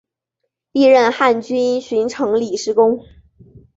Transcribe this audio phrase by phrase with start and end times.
[0.71, 2.97] 历任汉军巡城理事官。